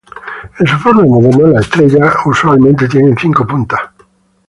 En 0.59 0.65
su 0.65 0.77
forma 0.79 1.03
moderna 1.03 1.47
la 1.49 1.59
estrella 1.59 2.11
usualmente 2.25 2.87
tiene 2.87 3.13
cinco 3.21 3.45
puntas. 3.45 3.81